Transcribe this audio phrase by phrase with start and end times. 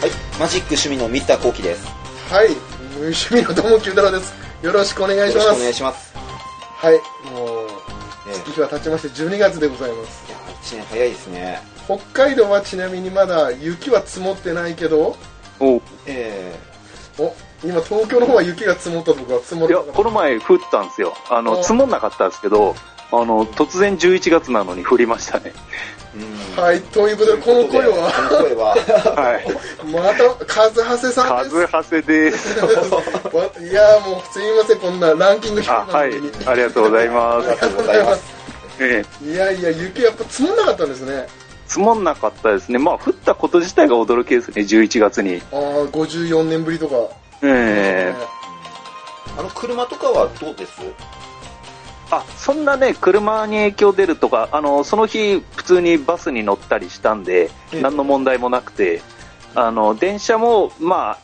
[0.00, 1.84] はい、マジック趣味の三田幸喜です。
[1.84, 1.92] よ
[2.30, 2.50] はい、
[2.94, 4.32] 無趣味の友木太郎です。
[4.62, 5.48] よろしくお願いします。
[5.48, 6.14] ろしくお願いします。
[6.16, 7.68] はい、もう、
[8.28, 10.24] えー月日は経ちまして12月でございます。
[10.28, 11.60] いや、一年早いですね。
[11.86, 15.16] 北海道はちなみにまだ雪は積もってないけど、
[15.58, 16.56] おえ
[17.18, 19.96] お、今東京の方は雪が積もったとか積もいや、るとか。
[19.96, 21.14] この前降ったんですよ。
[21.28, 22.76] あの、お積もんなかったんですけど、
[23.10, 25.52] あの、突然11月なのに降りましたね。
[26.60, 29.46] はい、ということで、この声は、この声は、はい。
[29.86, 31.56] また、カズハセさんカです。
[31.56, 32.58] ズハセです。
[32.58, 32.66] わ
[33.62, 36.12] いやもうすみません、こんなランキング低いあ、はい。
[36.46, 38.22] ありがとうございまありがとうございます。
[38.22, 38.24] す。
[38.80, 41.28] ええいやいや、雪やっぱ積もんなかったんですね。
[41.68, 42.78] 積もんなかったですね。
[42.78, 45.40] まあ、降ったこと自体が驚きですね、11月に。
[45.52, 46.96] ああ、54年ぶりとか。
[47.42, 48.38] ええ
[49.38, 50.72] あの、車とかはどうです？
[52.10, 59.02] あ、そんなね、車に影響出るとか、あの、その日、普通にバスに乗ったりしたんで、ええ何の問題もなくて、
[59.54, 61.18] あの、電車も、まあ、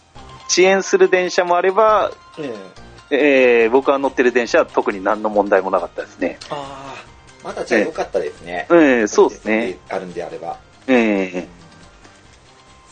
[0.47, 2.55] 遅延する電車もあれば、え
[3.11, 6.39] えー僕が乗ってる電車は特に何の問題もなかったですね。
[6.51, 6.95] あ
[7.45, 8.67] あ、まだじゃあよかったですね。
[8.71, 9.79] ええそうですね。。
[9.89, 10.57] あるんであれば。
[10.87, 11.49] ええ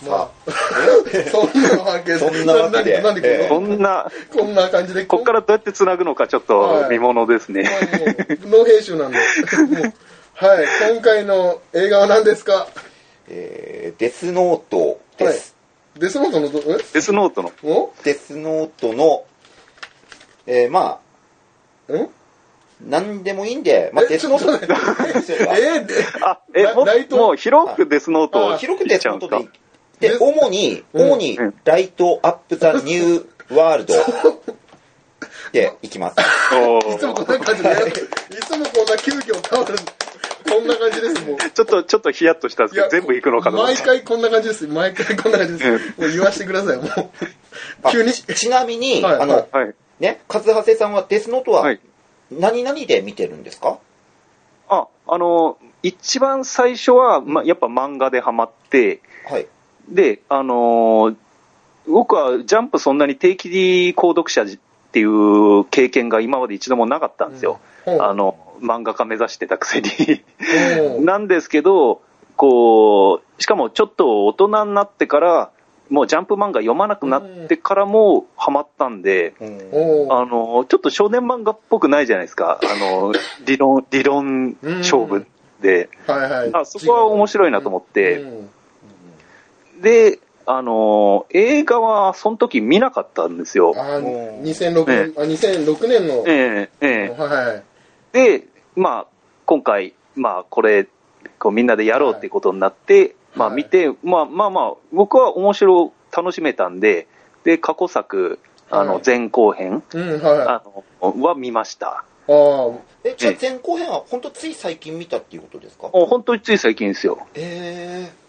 [0.07, 0.51] まあ、
[1.31, 2.19] そんなわけで。
[2.19, 2.97] そんなわけで。
[2.99, 7.69] ななんでええこんな、こんな感じで、こっからどうやって繋ぐのかちょっと見ものですね。
[8.47, 9.19] ノー編集なんで。
[10.35, 12.67] はい、今回の映画は何ですか？
[13.29, 15.55] えー、デスノートです。
[15.97, 16.79] デスノートのど、え？
[16.93, 17.53] デスノートの。
[17.63, 17.93] お？
[18.03, 19.25] デスノートの、
[20.47, 20.99] えー、ま
[21.89, 22.09] あ、ん
[22.85, 24.53] なんでもいいんで、まあ、えデスノート。
[25.55, 26.65] えーであ、え、
[27.15, 29.51] もう広くデスノートを広くデスノートでいい。
[30.03, 33.95] で、主に、うん主にうん、ライトアップザニューワールド
[35.53, 36.17] でいきます。
[36.55, 37.73] おいつもこんーな感じでい
[38.43, 41.39] つもこんな急遽タオル、こんな感じです、もう。
[41.39, 43.75] ちょっと、ちょっとヒヤッとしたんですけど、全部行くのかと思って。
[43.75, 44.67] 毎回こんな感じです。
[44.67, 45.69] 毎回こんな感じです。
[45.69, 46.87] うんもう言わしてください、もう。
[47.85, 48.13] あ急に。
[48.13, 49.75] ちなみに、はいあの、はい。
[50.01, 51.81] ね、カズハセさんはデスノートははい。
[52.31, 53.79] 何々で見てるんですか？
[54.69, 59.47] あ、あの、一番最初は、ま、やっぱ漫画でハマって、はい。
[59.89, 61.17] で、あのー
[61.87, 63.49] 僕はジャンプそんなに定期
[63.97, 64.47] 購読者っ
[64.93, 67.59] ていう経験が今まで一度もなかったんですよ。
[67.87, 69.91] うんあの、漫画家目指してたくせに。
[70.99, 72.01] うん なんですけど、
[72.37, 75.51] こう、しかもちょっと大人になってから、
[75.91, 82.61] もうジャンプ漫画読まなくなってからもハマったんで、うんあの、ちょっと少年漫画っぽくないじゃないですか。
[82.63, 83.13] あの、
[83.45, 85.27] 理論、理論勝負
[85.61, 85.91] で。
[86.07, 86.51] はいはい。
[86.53, 88.51] あそこは面白いなと思ってうん
[89.83, 93.75] で、あの、映画はその時見なかったんですよ。
[93.77, 94.07] あうん
[94.43, 96.25] 2006年、あ、2006年の。
[96.27, 97.63] ええええはい。
[98.13, 98.45] で、
[98.75, 99.07] まあ、
[99.45, 100.89] 今回、まあ、これ、
[101.39, 107.07] こうみんなでやろうってことになって、まあはい見て、まあまあまあ、僕は面白、楽しめたんで、
[107.45, 108.39] で、過去作、
[108.71, 110.39] あの、はい前後編、うん、はい。
[110.43, 110.63] あ
[111.01, 112.05] あの、は見ました。
[112.29, 112.71] あ
[113.05, 115.89] え、じゃあえ前後編は本当つい最近見たっていうことですか？
[115.89, 117.19] もう本当につい最近ですよ。
[117.35, 118.22] えー、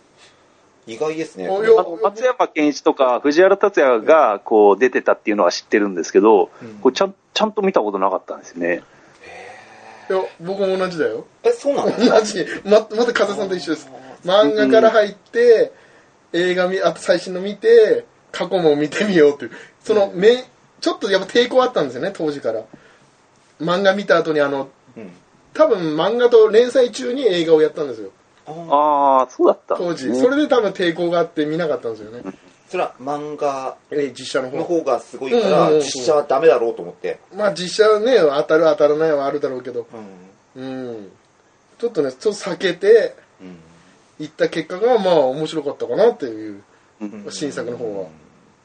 [0.85, 1.47] 意外ですね。
[2.01, 8.83] 松山ケンイチとか藤原竜也がこう出てたっていうのは知ってるんですけど、うんこうちゃんちゃんと見たことなかったんですね。
[10.09, 11.25] いや、僕も同じだよ。
[11.43, 11.91] え、そうなの？
[11.97, 12.45] 同じ。
[12.65, 13.89] ま、また風さんと一緒です。
[14.25, 15.71] 漫画から入って、
[16.33, 19.51] 映画見、あと最新の見て、過去も見てみようっていう。
[19.83, 20.43] その、め、
[20.81, 22.61] ちょっとやっぱ抵抗あったんですよね、当時から。
[23.61, 24.67] 漫画見た後にあの、
[24.97, 25.11] うん。
[25.53, 28.09] 多分漫画と連載中に映画をやったんですよ。
[28.45, 30.07] あーああ、そうだったん当時。
[30.07, 32.23] ですねそれで多分抵抗があって見なかったんですよね。
[32.69, 34.79] それは漫画えー実写のの方。
[34.79, 37.19] 方がすごいから、うんうんうん実写はダメだろうと思って。
[37.35, 39.85] まあ実写はね、当たる当たらないはあるだろうけど。
[40.55, 40.63] うん。
[40.63, 41.11] うん。
[41.77, 43.57] ちょっとね、ちょっと避けて、うん
[44.19, 46.61] いった結果がまあ面白かったかなっていう
[47.01, 48.07] うん新作の方は。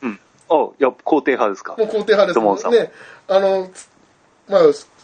[0.03, 0.21] うん。
[0.51, 1.75] あ、いや、肯定派ですか？
[1.77, 2.93] もう肯定派ですもんんね。
[3.29, 3.89] あの、つ
[4.49, 4.61] まあ、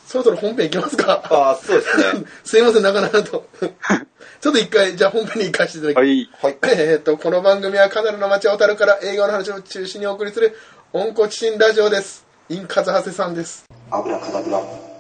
[0.06, 1.22] そろそろ本編いきますか。
[1.31, 2.25] ああ、そうですね。
[2.44, 3.46] すいません、なかなかと。
[4.40, 6.46] ちょっと一回、じゃあ本編に行かせていただきます。
[6.46, 6.58] はい。
[6.62, 6.79] はい。
[6.79, 10.56] えーっと、この番組はカナダの街小樽から映画の話を中心にお送りする、
[10.93, 12.25] 温故知新ラジオです。
[12.49, 13.64] インカズハセさんです。
[13.90, 14.94] 油かだぶら。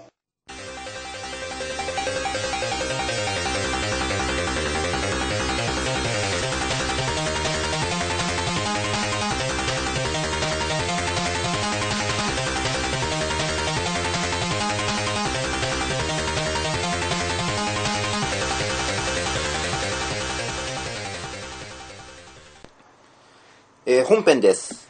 [23.86, 24.88] えー本編です。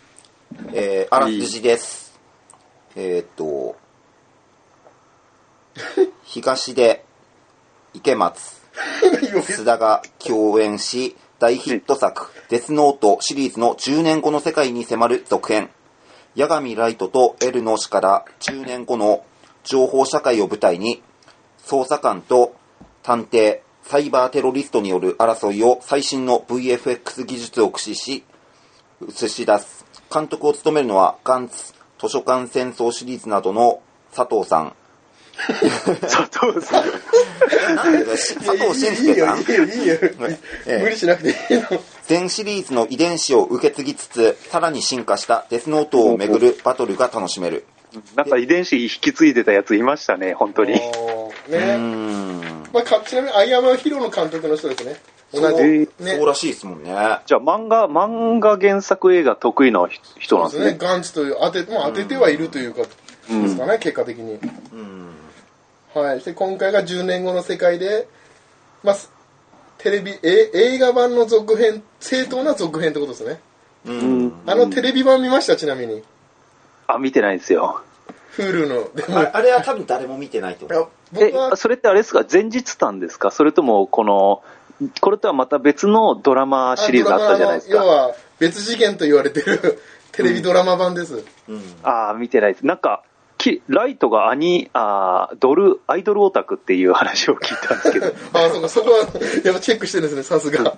[0.73, 2.17] えーあらすじです。
[2.95, 3.75] えーっと、
[6.23, 7.05] 東で
[7.93, 8.63] 池松、
[9.51, 15.71] 須田が共演し、大ヒット作、デスノートシリーズの10年後の世界に迫る続編。
[16.37, 19.25] 八神ライトとエルの死から10年後の
[19.65, 21.03] 情報社会を舞台に、
[21.67, 22.55] 捜査官と
[23.03, 28.25] 探偵、サイバーテロリストによる争いを最新の VFX 技術を駆使し、
[29.03, 29.85] 映し出す。
[30.13, 33.81] 監督を務めるのは、ガンツ、図書館戦争シリーズなどの
[34.15, 34.75] 佐藤さん。
[36.03, 36.85] 佐藤さん。
[37.75, 39.99] 佐藤慎介さんいいよ、いいよ、いいよ。
[40.67, 41.67] ええ無理しなくていいの。
[42.05, 47.65] 全シリーズの遺伝子を受け継ぎつつ、さらに進化したデスノートをめぐるバトルが楽しめる。
[48.17, 50.81] なんか遺伝子引き継いでたやついましたね、本当に。
[51.49, 51.77] ね。
[51.77, 52.63] ん。
[52.73, 54.97] まあ、かちなみに、アイアムヒロの監督の人ですね。
[55.33, 55.89] 同そうじ。
[56.01, 56.27] ねそう。
[56.27, 56.91] らしいですもんね。
[56.91, 59.87] じゃあ漫画、漫画原作映画得意な
[60.19, 60.77] 人なんですね。
[60.79, 62.89] ガンツという、当て、まあ、当ててはいるというか、で
[63.49, 64.39] すかね、結果的に。
[64.73, 65.11] うん。
[65.95, 66.21] はい。
[66.21, 68.07] で、今回が10年後の世界で、
[68.83, 68.97] まあ、
[69.79, 73.41] テレビ、え映画版の続編、正当な続編ってことですね。
[73.87, 74.33] うん。
[74.47, 76.03] あのテレビ版見ました、ちなみに。
[76.87, 77.83] あ、見てないんですよ。
[78.37, 78.89] Hulu の。
[78.95, 80.89] でも、ああれは多分誰も見てないと思う。
[81.17, 82.25] え僕は、、それってあれですか？
[82.31, 83.31] 前日談ですか？
[83.31, 84.43] それとも、この、
[85.01, 87.77] これとはまた別のドラマシリーズあったじゃないですか。
[87.77, 89.81] 要は、別次元と言われてる
[90.13, 91.25] テレビドラマ版です。
[91.49, 91.63] うん。
[91.83, 92.67] ああ、見てないです。
[92.67, 93.03] なんか、
[93.39, 98.07] きライトがアニ、あードル、アイドルオタクっていう話を聞いたんですけど。
[98.33, 100.77] ああ、そうか、そこは、やっぱチェックしてるんですね、さすが。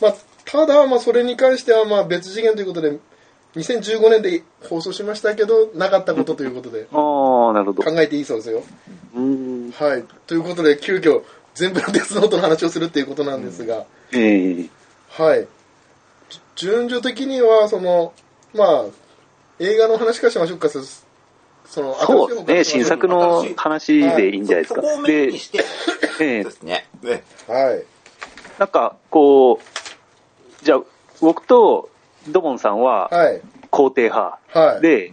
[0.00, 0.14] まあ、
[0.44, 2.98] ただ、まあ、それに関しては、まあ、別次元ということで、
[3.56, 7.82] 2015年で放送しましたけど、なかったことということで、ああ、なるほど。
[7.82, 8.62] 考えていいそうですよ。
[9.14, 9.72] うーん。
[9.72, 10.04] はい。
[10.26, 11.22] ということで、急遽、
[11.54, 14.68] 全部のデスノートの話をするっていうことなんですが、ええ
[15.10, 15.46] はい。
[16.28, 18.12] じ順序的には、その、
[18.54, 18.84] まあ、
[19.60, 20.80] 映画の話からしましょうか、そ
[21.66, 24.82] その、そうね、新作の話でいいんじゃないですか。
[24.82, 25.30] そこをメイン
[26.18, 26.88] でですね。
[27.02, 27.84] ねはい。
[28.58, 30.80] なんか、こう、じゃあ、
[31.20, 31.88] 僕と
[32.28, 33.40] ドボンさんははい。
[33.70, 34.38] 肯定派。
[34.52, 35.12] はい。、で、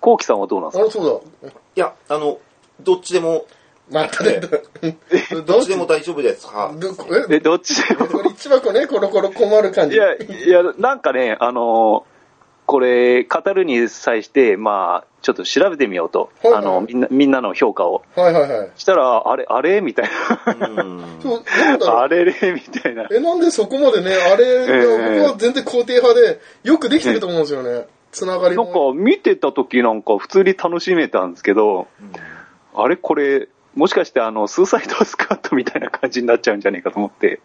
[0.00, 0.88] コウキさんはどうなんですか？
[0.88, 1.50] あそうだ。
[1.76, 2.38] いや、あの、
[2.80, 3.46] どっちでも、
[3.90, 4.40] またね、
[5.32, 6.46] どどっちでも大丈夫です。
[6.46, 6.88] はど
[7.30, 8.06] え、えどっちでも。
[8.06, 9.96] これ一箱ね、コロコロ困る感じ。
[9.96, 12.18] いや、いや、なんかね、あのー
[12.68, 16.28] これ、語るに際して、まあ、ちょっと調べてみようと。
[16.42, 18.02] はいはいあの、みんな、みんなの評価を。
[18.14, 18.70] はいはいはい。
[18.76, 19.80] したら、あれ、あれ？
[19.80, 20.10] みたい
[20.44, 21.78] なんだろう。
[21.78, 22.00] な。
[22.04, 22.34] あれれ？
[22.52, 23.08] みたいな。
[23.10, 27.86] え、なんでそこまでね、あれ、ええ僕は全然肯定派で、よくできてると思うんですよね。
[28.12, 31.86] つながりなんかも。、見てた時なんか普通に楽しめたんですけど、
[32.76, 32.96] あれ？
[32.96, 37.40] これ、もしかしてあの、スーサイドスカットみたいな感じになっちゃうんじゃないかと思って。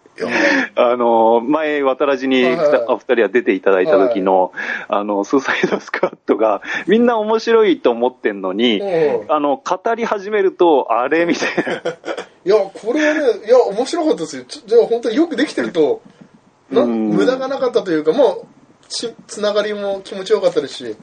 [0.75, 4.51] あの、前、渡らじにはいはいお二人は出ていただいた時の、
[4.87, 11.91] あの、スーサイドスカットが、みんな面白いと思ってんのに、うんあの、語り始めると、あれみたいな。
[12.45, 14.43] いや、これはね、いや、面白かったですよ。
[14.47, 16.01] じゃあ本当によくできてると、
[16.71, 18.47] なうん無駄がなかったというか、も
[18.81, 20.95] う、ちつながりも気持ちよかったですし、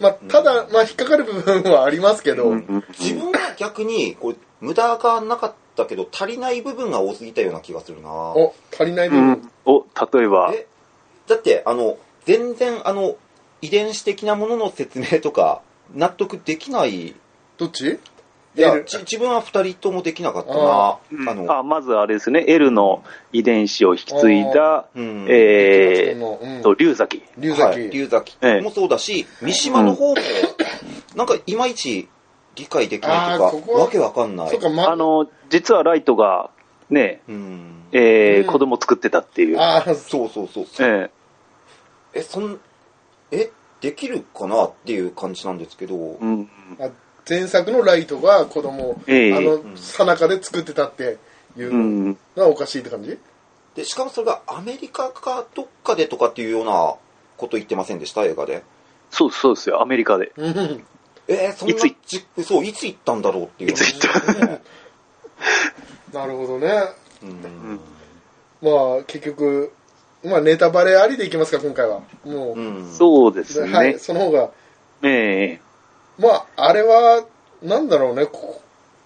[0.00, 2.54] まあ、ただ、まあ、引っかかる部分はありますけど、
[2.98, 8.08] 自分は逆に、こう、無駄がなかったけど、足りない部分が多すぎたような気がするな。
[8.10, 9.28] お、足りない部分。
[9.28, 9.50] うん。
[9.66, 9.84] お、
[10.16, 10.66] 例えば、え
[11.26, 13.16] だって、あの、全然、あの、
[13.60, 15.60] 遺伝子的なものの説明とか、
[15.94, 17.08] 納得できない。
[17.08, 17.14] い
[17.58, 17.98] どっち？
[18.54, 20.60] や、L ち自分は二人ともできなかったな。
[20.60, 20.98] あ
[21.28, 27.22] あの、あまずあれですね、L の遺伝子を引き継いだ、うんえのうんー、と、龍崎。
[27.38, 27.90] 龍はい、崎。
[27.90, 30.16] 龍崎ええもそうだし、三島の方も、
[31.16, 32.08] なんかいまいち
[32.56, 36.50] 理解できないとか、わけわかんないあの、実はライトが、
[36.90, 37.68] ね、うん。
[37.92, 39.58] えーうん子供作ってたっていう。
[39.60, 40.66] あー そうそうそう。
[40.80, 41.10] え
[42.14, 42.60] え、そん、
[43.30, 46.48] え、できるかなっていう感じなんですけど、ーうん、
[46.80, 46.88] あ
[47.28, 51.18] 前作のライトが子供あの、さなかで作ってたって
[51.56, 51.78] いううの
[52.10, 52.18] ん。
[52.36, 53.18] がおかしいって感じ？
[53.74, 56.72] で、しかもそれがアメリカかどっかでとかっていうような
[57.38, 58.24] こと言ってませんでした？
[58.24, 58.62] 映画で。
[59.10, 60.32] そうそうですよ、アメリカで。
[61.34, 61.44] うん。
[61.44, 63.70] えーそんないつそう、いつ行ったんだろうっていう。
[63.70, 64.60] いつ行っ
[66.12, 66.68] たなるほどね。
[67.22, 67.80] うん。
[68.60, 69.72] まあ、結局、
[70.24, 72.00] まあ、ネタバレありでいきますか、今回は。
[72.24, 72.58] もう。
[72.58, 72.92] うん。
[72.92, 73.72] そうですね。
[73.72, 74.50] はい、その方が。
[75.02, 75.60] え
[76.18, 77.24] まあ、あれは、
[77.62, 78.26] なんだろうね。
[78.26, 78.60] こ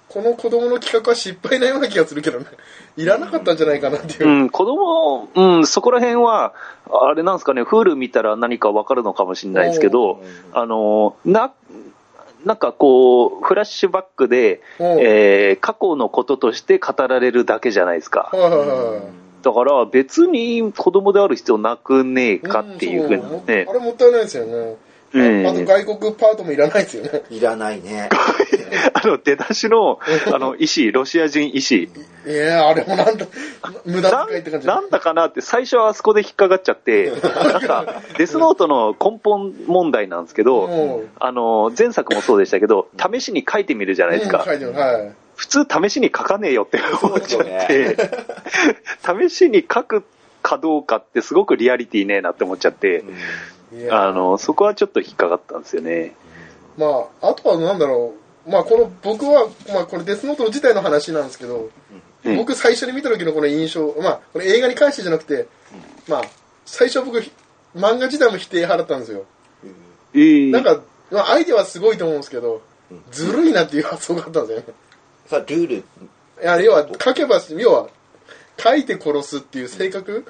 [0.08, 2.46] この子供の企画は失敗なような気がするけどね。
[2.96, 4.20] いらなかったんじゃないかなっていう。
[4.22, 6.54] えうん、子供、うん、そこら辺は、
[6.90, 11.52] あれなんですかね、フール見たら何かわかるのかもしれないですけど、あの、な、
[12.46, 18.30] なんかこう、フラッシュバックで、うんえー過去のこととして語られるだけじゃないですか。
[19.42, 23.72] だから別に子供である必要なくねえかっていうふうにねあ。
[23.72, 24.76] れもったいないですよね。
[25.16, 27.22] えええあと外国パートもいらないですよね。
[27.30, 28.08] いらないね。
[28.92, 29.98] あの、出だしの、
[30.32, 31.90] あの、医師、ロシア人医師。
[32.26, 33.26] いやあれもなんだ、
[33.84, 44.38] 無駄な遣いって感じんなんだかなって、最初はあそこで引っかかっちゃって、なんか、デスノートの根本問題なんですけど、うんあの、前作もそうでしたけど、試しに書いてみるじゃないですか。
[44.38, 45.12] うん書いてますはい。
[45.36, 47.96] 普通試しに書かねえよって思っちゃって、
[49.28, 50.02] 試しに書く
[50.42, 53.00] かどうかってすごくリアリティねえなって思っちゃって、いや
[53.90, 56.14] あの、そこはちょっと引っかかったんですよね。
[56.76, 58.14] まあ、あとはなんだろ
[58.46, 58.50] う。
[58.50, 62.02] まあ、この、僕は、まあ、これデスノート自体の話なんですけど、うん
[62.34, 65.46] 僕最初に見た時のこの印象、まあ、これ映画に関してじゃなくて、
[66.08, 66.22] まあ、
[66.64, 67.18] 最初僕、
[67.76, 69.26] 漫画自体も否定派だったんですよ。
[70.12, 70.80] ええなんか、
[71.12, 72.62] まあ、アイデアはすごいと思うんですけど、
[73.12, 74.64] ずるいなっていう発想があったんですよね。
[75.26, 75.82] さあ、ルール、い
[76.42, 77.88] や、要は、書けば、要は、
[78.58, 80.24] 書いて殺すっていう性格、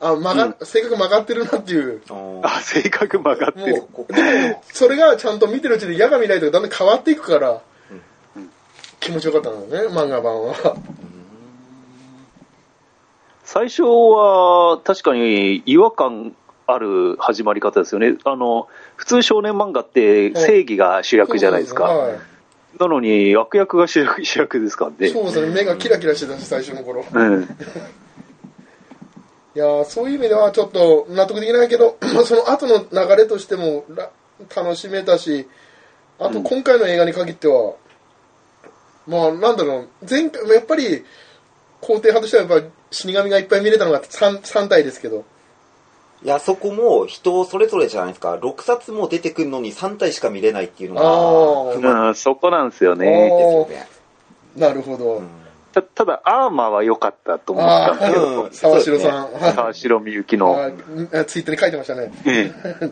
[0.00, 2.02] あ、曲が、性格曲がってるなっていう。
[2.08, 3.82] ああ、性格曲がってる。
[3.82, 7.60] もう、でも、それがちゃんと見てるうちに、矢神ライトがだんだん変わっていくから、
[8.98, 10.76] 気持ちよかったんだよね、漫画版は。
[13.44, 16.36] 最初は確かに違和感
[16.68, 18.16] ある始まり方ですよね。
[18.24, 21.84] あの、普通少年漫画って正義が主役じゃないですか。
[21.84, 22.18] はい
[22.78, 25.08] なのに悪役が主役主役ですからね。
[25.08, 27.04] そうですね、目がキラキラしてたし、最初の頃。
[27.12, 27.48] うん。
[29.54, 34.10] いやーそういう意味ではちょっと納得できないけど、 その後の流れとしてもら
[34.54, 35.48] 楽しめたし、
[36.18, 37.74] あと今回の映画に限っては、
[39.06, 41.04] まあなんだろう、前回、やっぱり
[41.82, 45.24] 肯定派としてはやっぱり死神がいっぱい見れたのが 3, 3体ですけど、
[46.22, 48.34] いや、そこも人それぞれじゃないですか。
[48.34, 53.06] 6冊も出てくるのに3体しか見れないっていうのが不満うん、そこなんですよあね。
[53.06, 53.88] ですよね。
[54.56, 55.16] なるほど。
[55.16, 55.39] うん
[55.72, 60.56] たただ、アーマーは良かったと思ったんですけあど、うん沢城さん、沢城みゆきの。
[61.12, 62.12] あツイッターに書いてましたね。
[62.26, 62.90] ええ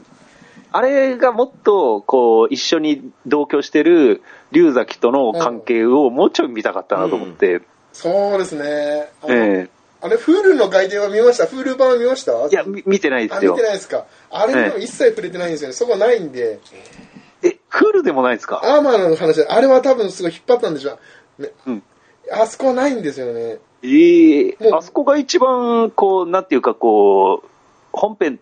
[0.71, 7.63] あれがもっと、こう、一緒に同居してる龍崎との関係をもうちょい見たかったなと思って、
[7.95, 9.11] そうですね。
[9.23, 9.71] あのえ
[10.03, 11.47] あれ、フールの外伝は見ました？
[11.47, 12.33] フール版は見ました？
[12.33, 13.63] えいや、み見てないであ、見すよて。
[13.63, 14.05] ないですか？
[14.31, 15.73] あれでも一切触れてないんですよね。
[15.73, 16.61] そこはないんで。
[17.43, 18.61] え、クールでもないですか？
[18.63, 20.99] アーマーの話、あれは多分すごい引っ張ったんでしょ。
[21.39, 21.83] ねうん
[22.33, 23.59] あそこはないんですよね。
[23.83, 27.49] ええもうあそこが一番、こう、なんていうか、こう、
[27.93, 28.41] 本編、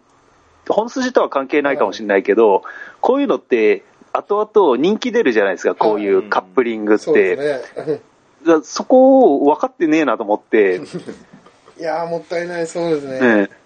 [0.69, 2.63] 本筋とは関係ないかもしれないけど、
[3.01, 7.37] こういうのって、後々人気出るじゃないですか、こういうカップリングっそうて。
[7.37, 8.01] ですね。
[8.43, 10.81] だからそこを分かってねえなと思って、
[11.79, 13.19] いやー、もったいない、そうですね。
[13.23, 13.57] ええ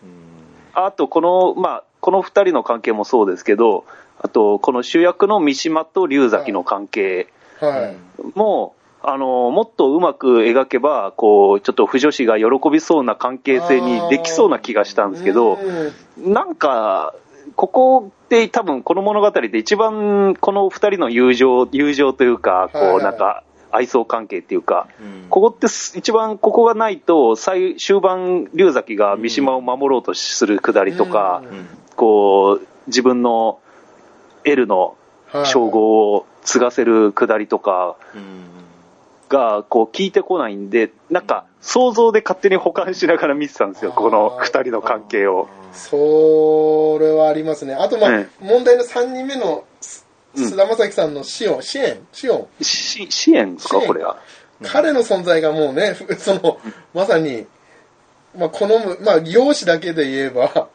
[0.73, 3.85] あと、この、まあ、この二人の関係もそうですけど、
[4.21, 7.29] あと、この主役の三島と龍崎の関係
[7.61, 7.97] はい。
[9.03, 15.59] も、あの、もっとうまく描けば、こう、ちょっと不女子が喜びそうな関係性にできそうな気がしたんですけど、
[16.17, 16.33] うん。
[16.33, 17.15] なんか、
[17.57, 25.29] ここって多分この物語で一番この二人の友情、友情というか、こう、なんか、愛想関係っていうか、うん。
[25.29, 31.67] ここってす一番ここがないと、最終盤、龍崎が三島を守ろうとするくだりとか、うん
[31.97, 33.61] こう、自分の
[34.45, 34.97] L の
[35.33, 38.60] はい称号を継がせるくだりとかうん
[39.31, 45.49] が、こう、聞いてこないんで、なんか、想像で勝手に保管しながら見てたんですよ、この二人の関係を。
[45.73, 47.75] それはありますね。
[47.75, 49.65] あと、まあ、え問題の3人目の
[50.35, 52.65] 菅田将暉さんのシオン、シエン、シオン。
[52.65, 54.19] し支援ですか、支援これは。
[54.63, 56.59] 彼の存在がもうね、ふ その、
[56.93, 57.47] まさに、
[58.37, 60.69] まあ、好む、まあ、容姿だけで言えば、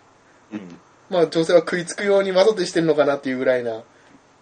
[0.52, 3.82] うんまあ、女性は食いつくようにわざとしてるのかなっていうぐらいな。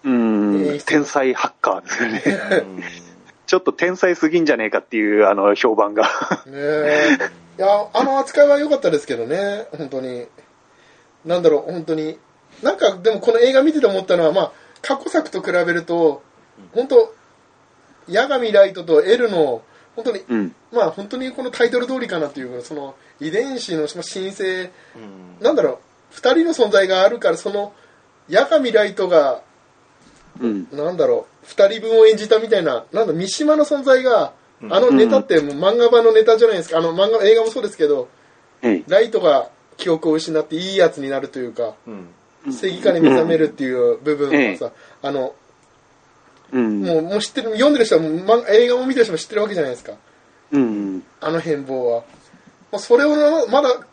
[0.05, 2.21] うんえー天才ハッカーですよね。
[3.45, 6.03] うんちょっと天才すぎんじゃねえかっていう、あの、評判が。
[6.47, 7.17] ねえ。
[7.57, 10.25] いや、あの扱いは良かったですけどね、本当に。
[11.25, 12.17] なんだろう、本当に。
[12.61, 16.23] なんか、でもこの映画見てて思ったのは、まあ、過去作と比べると、
[16.73, 17.13] 本当、
[18.11, 19.61] 八神ライトと L の、
[19.95, 20.55] 本当に、うん。
[20.71, 25.77] まあ、本当にこのタイトル通りかなっていう、その、遺伝子のその申請、うんなんだろう、
[26.11, 27.73] 二人の存在があるから、その、
[28.31, 29.41] 八神ライトが、
[30.39, 30.67] うん。
[30.71, 34.33] なんだろう、二人分を演じたみたいな、なんだ、三島の存在が、
[34.69, 36.77] あのネタってもう漫画版のネタじゃないですか。
[36.77, 38.07] あの漫画、映画もそうですけど、
[38.61, 42.07] ええライトが記憶を失っていいやつになるというか、うん
[42.51, 44.71] 正義感に目覚めるっていう部分はさ、
[45.01, 45.33] あの、
[46.51, 46.83] うん。
[46.83, 49.93] もう、もう知ってる、読んでる人はもう漫映画も見てる人も知ってるわけじゃないですか。
[50.51, 51.03] うん。
[51.21, 52.03] あの変貌は。
[52.71, 53.85] もうそれをまだ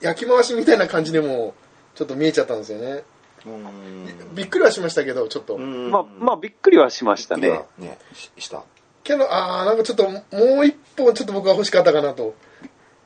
[0.00, 1.54] 焼き回しみたいな感じでも、
[1.94, 3.04] ちょっと見えちゃったんですよね。
[3.46, 5.56] うんびっくりはしましたけど、ちょっと。
[5.56, 7.60] うんまあ、まあ、びっくりはしましたね。
[7.78, 8.62] ねしした
[9.02, 10.20] けど、あー、なんかちょっと、も
[10.60, 12.34] う一本ちょっと僕は欲しかったかなと。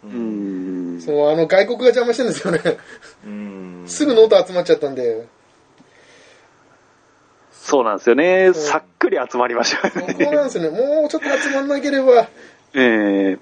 [0.05, 1.01] うん。
[1.01, 2.79] そう、あの、外国が邪魔してるんですよね。
[3.27, 5.27] うんすぐノート集まっちゃったんで。
[7.53, 8.51] そうなんですよね。
[8.55, 10.31] そうさっくり集まりましたそこね。
[10.31, 10.79] なんですよね。
[10.79, 12.29] もうちょっと集まんなければ、
[12.75, 13.39] ええ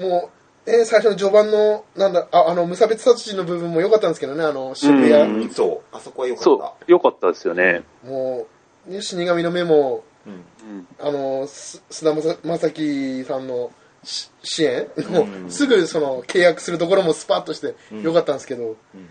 [0.00, 5.12] もう、えー最初の序盤の、なんだ、ああの、無差別殺人の部分も良かったんですけどね、あの、渋谷。
[5.12, 5.50] うん。
[5.50, 6.44] そう、あそこは良かった。
[6.44, 7.82] そう、よかったですよね。
[8.04, 8.46] も
[8.88, 10.32] う、ね死神のメモ、うん。
[10.32, 13.70] うんあの、す菅田将暉さんの
[14.02, 19.08] し支援、もうすぐその契約するところもスパッとして良かったんですけど、うん。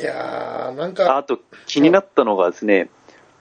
[0.00, 2.90] いやー、なんあか、あと、気になったのがですね、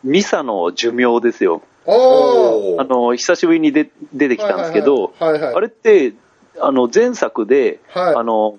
[0.04, 1.62] ミサの寿命ですよ。
[1.88, 6.14] あの、久しぶりにで出てきたんですけど、はいはいはいはいはいあれって、
[6.60, 8.58] あの、前作で、はいあの、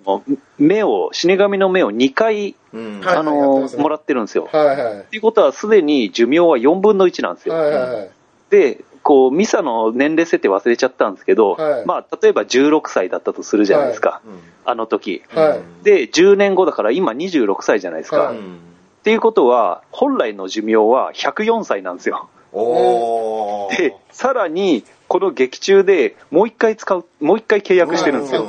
[0.58, 4.48] 目を、死神の目を2回、うんあの、もらってるんですよ。
[4.52, 4.94] はいはい。
[5.00, 7.54] っていうことは、すでに寿命は4分の1なんですよ。
[7.54, 8.10] はいはいはい。
[8.50, 14.32] で、こう、ミサの年齢設定忘れちゃったんですけど、はいまあ、例えば16歳だったとするじゃないですか、うん
[14.68, 15.22] あの時。
[15.28, 18.32] はいで、10年後だから今26歳じゃないですか。
[18.32, 18.34] っ
[19.04, 22.28] ていうことは、本来の寿命は104歳なんですよ。
[22.58, 28.46] おーで、さらに、この劇中でもう一回使う、もう一回契約してるんですよ。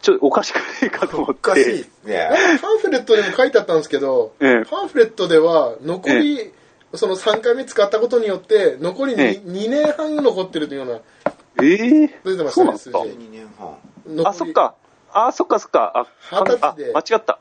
[0.00, 1.30] ちょっとおかしくねえかと思っ。
[1.30, 2.16] おかしいってすね。
[2.16, 6.52] なんかパンフレットにも書いてあったんですけど、ええパンフレットでは残り、
[6.94, 11.00] その3回目使ったことによって、残り 2,、ええ2年半残ってるというような、
[11.62, 13.14] ええ出てましたね、そうなんですか数字。
[13.16, 13.76] 2年半。
[14.06, 14.52] 残りあ、そっ。
[14.52, 14.74] か。
[15.12, 15.92] あ、そっかそっか。
[15.94, 17.38] あ、二十歳であ間違った。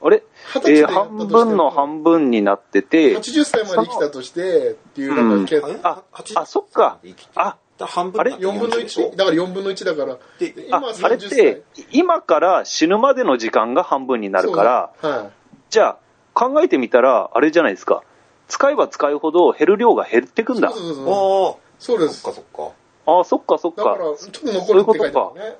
[0.00, 0.22] あれ？
[0.66, 6.02] えー半分の半分になってて、80歳まで生きたとして、っていう、なんか計算、あ
[6.34, 6.98] あそっか
[7.34, 11.62] あ半分あれ？4分の1、だから4分の1だから、で今あ、あれっ30て、
[11.92, 15.30] 今から死ぬまでの時間が半分になるから、そうはい。
[15.70, 15.98] じゃあ、
[16.34, 18.02] 考えてみたら、あれじゃないですか。
[18.48, 20.70] 使えば使うほど減る量が減ってくんだ。
[20.70, 21.06] そうそうそう。
[21.06, 22.20] ああ、そうです。
[22.20, 22.72] そっかそっか。
[23.06, 23.84] ああ、そっかそっか。
[23.84, 25.56] だから、ちょっと残るって書いてあるね。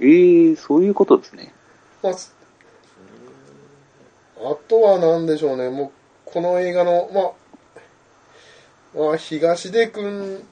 [0.00, 1.54] ええー、そういうことですね。
[2.02, 2.34] まあ、す
[4.44, 5.92] あとは何でしょうね、も
[6.26, 7.32] う、この映画の、まあ、
[8.94, 10.44] まあ、東出君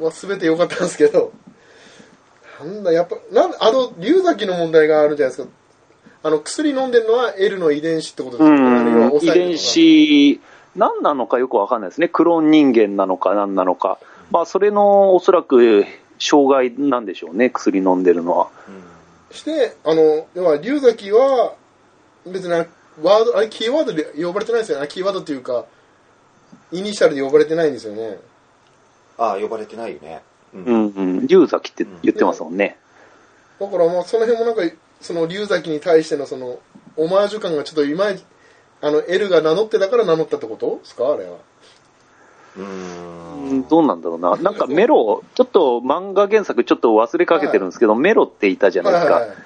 [0.00, 1.32] は全て良かったんですけど、
[2.60, 5.52] なんだ、やっぱ、なんあの、龍崎の問題があるじゃないですか。
[6.22, 8.66] あの、薬飲んでるのは L の遺伝子ってことですうよね。
[8.80, 9.58] あるいはん、遺伝。
[9.58, 10.40] 子、
[10.76, 12.08] 何なのかよくわかんないですね。
[12.08, 13.98] クローン人間なのか何なのか。
[14.30, 15.84] まあ、それのおそらく
[16.18, 18.48] 障害なんでしょうね、薬飲んでるのは。
[19.30, 21.54] して、あの、要は、龍崎は、
[22.26, 24.88] 別にワード、あれ、キーワードで呼ばれてないですよね。
[24.88, 25.64] キーワードっていうか、
[26.72, 28.18] イニシャルで呼ばれてないんですよね。
[29.18, 30.22] ああ、呼ばれてないよね。
[30.54, 30.58] う。
[30.58, 31.26] うんんうん。
[31.26, 32.78] 龍崎って言ってますもんね。
[33.60, 36.58] だからまあその辺もなんかその龍崎に対してのその
[36.96, 38.24] オマージュ感がちょっといまいち
[38.80, 41.12] あの L が名乗ってたから名乗ったってことですか？
[41.12, 41.36] あれは
[42.56, 43.68] ううんん。
[43.68, 44.36] どうなんだろうな。
[44.36, 49.12] なんかメロ、ちょっと漫画原作ちょっと忘れかけてるんですけど、メロっていたじゃないですか。
[49.14, 49.36] はいはい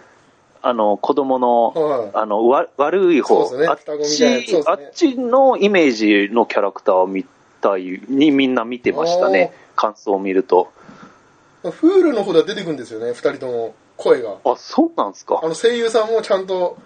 [0.68, 2.11] あの、子供の、はい。
[2.14, 3.66] あの、わ悪い方、ね。
[3.66, 4.44] あっち、ね。
[4.66, 7.24] あっちのイメージのキャラクターを見
[7.61, 9.52] たい、にみんな見てましたね。
[9.76, 10.70] 感想を見ると。
[11.62, 14.37] フールの方では出てくるんですよね2人とも声が。
[14.44, 15.40] あ、そうなんですか？
[15.42, 15.48] あ。
[15.48, 16.76] の声優さんもちゃんと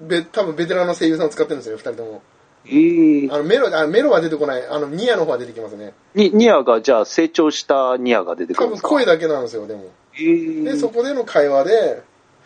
[0.00, 2.22] べ多分ベテランの声優さんを使ってるんですよ2人とも。
[2.68, 4.66] ええあのメロあメロは出てこない。
[4.66, 5.92] あのニアの方は出てきますね。
[6.14, 8.88] に、ニアが、じゃあ成長したニアが出てく多分るんですか？
[8.90, 9.84] 声だけなんですよでも。
[10.18, 12.02] ええでそこでの会話で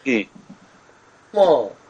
[0.07, 0.29] ええ
[1.33, 1.81] まあ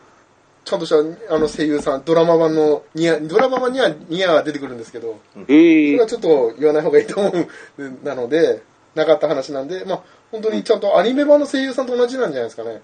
[0.65, 7.31] ちゃんとしたあの声優さんドラマ版のニアドラマ版にはニアが出てくるんですけどそええれはちょっと言わない方がいいと思
[7.79, 8.63] うなので
[8.95, 12.83] なかった話なんでまあ本当にちゃんとアニメ版の声優さんと同じなんじゃないですかね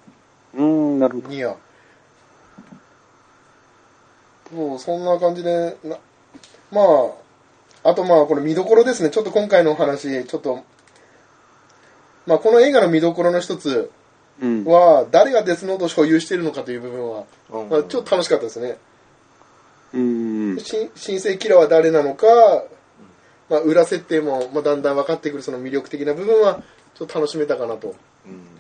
[0.55, 1.29] うーん、なるほど。
[1.29, 1.55] ニア
[4.53, 5.97] もうそんな感じでな
[6.71, 6.81] ま
[7.85, 10.65] ああとまあこれ見どころですねちょっと今回の話ちょっと
[12.27, 13.91] まあこの映画の見どころの一つうん。
[14.41, 17.69] は誰がデスノートを所有しているのかという部分は、うん。
[17.69, 18.77] まあ、ちょっと楽しかったですね。
[19.95, 20.59] うん。
[20.61, 22.27] 新新生キラーは誰なのか、
[23.49, 26.63] まあ、裏設定も、まあ、だんだん分かってくるその魅力的な部分は
[26.95, 27.95] ちょっと楽しめたかなと。
[28.27, 28.57] うん。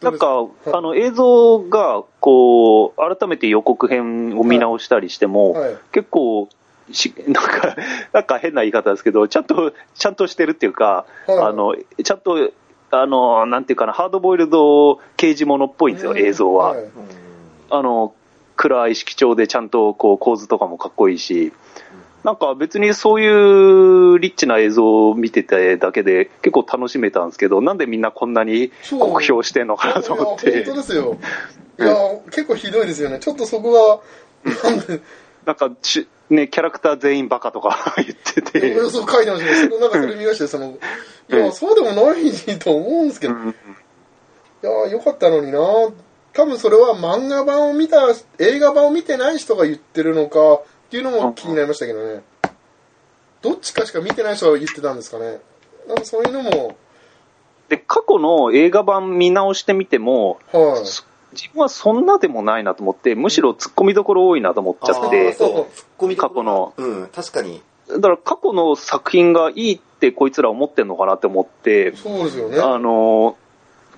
[0.00, 5.76] なんか、あの、映像が、こう、改めて予告編を見直したりしても、はい。
[5.92, 6.48] 結構、
[6.90, 7.76] し、 なんか、
[8.12, 11.38] なんか変な言い方ですけど、ちゃんと、ちゃんとしてるっていうか、はい。
[11.38, 12.50] あの、ちゃんと、
[12.90, 16.76] あの、なんていうかな、ハードボイルド刑事物っぽいんですよ、映像は。
[16.76, 16.84] い。
[17.70, 18.14] あの、
[18.56, 21.52] 暗い色調でちゃんとこう構図とかもかっこいいし、
[22.24, 30.64] なんか別にそういうリッチな映像を見てただけで結構楽しめたんですけど、なんでみんなこんなに酷評してんのかなと思って。
[30.64, 31.16] 本当、ですよ。
[31.78, 31.94] いや
[32.26, 33.18] 結構ひどいですよね。
[33.20, 34.00] ちょっとそこは
[35.46, 39.78] なんかし、ね、キャラクター全員バカとか 言ってて、そう書いてました。
[39.78, 40.76] なんかそれ見ましたよその
[41.30, 43.54] いやそうでもないと思うんですけど、うん
[44.62, 45.92] いやよかったのにな多
[46.32, 47.98] 多分それは漫画版を見た、
[48.38, 52.22] 映画版を見てない人が言ってるのかっていうのも気になりましたけどね。
[53.42, 55.40] どっちかしか見てない人が言ってたんですかね。
[55.88, 56.76] なんかそういうのも、
[57.68, 60.86] で、過去の映画版見直してみても、はい。
[60.86, 67.62] そ自分はそんなでもないなと思って、むしろ突っ込みどころ多いなと思っちゃって、そう、ツッコミどころ過去のうん、確かに。
[67.88, 72.58] だから過去の作品がいいってこいつら思ってんのかなって思って、そうですよね。
[72.58, 73.36] あの、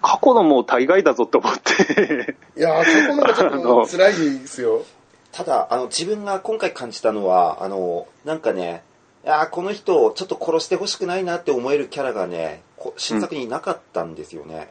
[0.02, 4.82] 過去のもう大概だぞって思って、いやー、そこなんかちょっと 辛いですよ。
[5.30, 8.82] ただ、あの、自分が今回感じたのは、あの、なんかね、
[9.24, 14.70] いやーこの人、ちょっと殺してほしくないなって思えるキャラがね、こ新作になかったんですよね。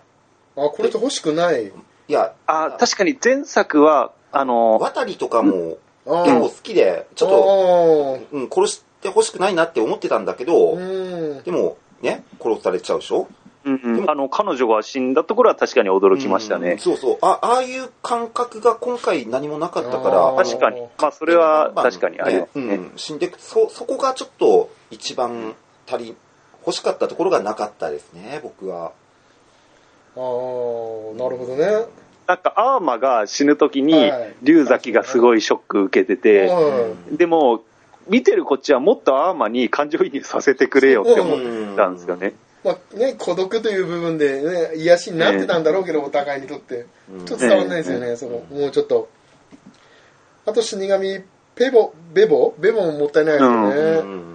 [0.57, 1.67] あ、これ人欲しくない？
[1.67, 1.71] い
[2.09, 11.43] や、あ確かに前作は、あの、渡りとかもあ結構好きで、ちょっと、と、うん、殺してほしくないなって思ってたんだけど、うん。
[11.43, 13.27] でも、ね、殺されちゃうでしょ？
[13.63, 16.77] うんうんあの彼女が死んだところは確かに驚きましたうんね。
[16.79, 17.17] そうそう。
[17.21, 20.81] あ、ああいう感覚が今回何もなかったかあら、ー確かに。
[20.81, 22.75] まあ、それは確かにありますね。
[22.75, 25.53] うん、死んでくそ、そこがちょっと一番
[25.87, 26.15] 足り、
[26.65, 28.93] 欲しかったところがなかったですね、僕は。
[30.15, 31.85] あー、なるほどね。
[32.25, 37.61] なんか、アーマが死ぬときにはい、龍崎がすごいショック受けてて、はいでも、
[38.07, 42.33] 見てるこっちはもっとアーマに感情移入させてくれよって思ってたんですよね。
[42.63, 46.85] まあね、孤独という部分でね、癒しになってたんだろうけど、お互いにとって。
[47.11, 49.09] うんちょっと伝わんないですよね、その、もうちょっと。
[50.45, 51.21] あと死神、
[51.55, 52.53] ペボ、ベボ？
[52.59, 54.01] ベボももったいないですようね。
[54.01, 54.31] ん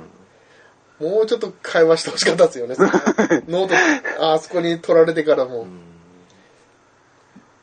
[0.99, 2.75] もうちょっと会話してほしかったですよね。
[3.49, 3.75] ノート、
[4.25, 5.67] ああそこに取られてからも。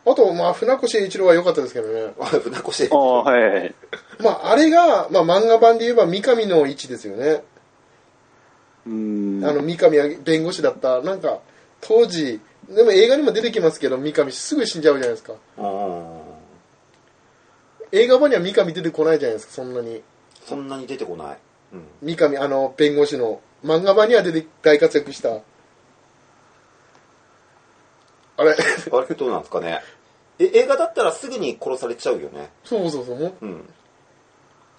[0.06, 2.14] あと、まあ、船越英一郎は良かったですけどね。
[2.20, 3.76] あ船越ああ、はいはい。
[4.20, 7.44] まあ、あれが、まあ、漫画版で言えば三上の位置ですよね。
[8.86, 9.42] うん。
[9.46, 11.02] あの、三上は弁護士だった。
[11.02, 11.40] なんか、
[11.80, 15.34] 当時、でも映画にも出てきますけど、三上すぐ死んじゃうじゃないですか。
[15.58, 16.20] うん
[17.96, 20.02] 映画版には三上出てこないじゃないですか、そんなに。
[20.46, 21.38] そんなに出てこない。
[21.74, 23.40] うん三上、あの、弁護士の。
[23.64, 25.40] 漫画版には出て、大活躍した。
[28.38, 28.52] あれ？
[28.56, 29.16] あれ？
[29.16, 29.82] どうなんですかね？
[30.40, 32.50] え、映画だったらすぐに殺されちゃうよね。
[32.64, 33.20] そうそうそう。
[33.20, 33.70] もううん。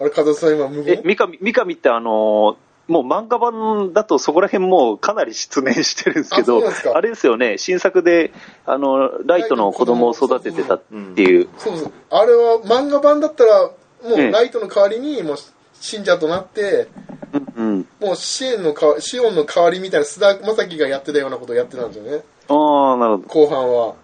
[0.01, 6.61] あれ、風さん今無え、言三上、三上ってあのーもう漫画版だとそこら辺もうかなり失念してるんですけど、
[6.95, 8.31] あれですよね、新作で、
[8.67, 11.93] あの、ライトの子供を育ててたっていう、そうそう。
[12.11, 13.71] あれは漫画版だったら、も
[14.17, 15.37] うええライトの代わりに、もう
[15.81, 16.89] 信者となって、
[17.57, 17.89] うんうん。
[18.01, 22.23] もう支援のか、シオンの代わりみたいな須田正樹がやってたようなことをやってたんですよね。
[22.49, 23.29] ああ、なるほど。
[23.29, 23.95] 後半は。